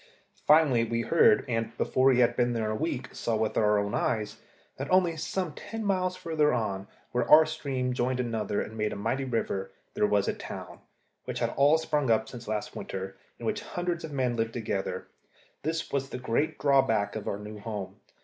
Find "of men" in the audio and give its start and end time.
14.03-14.35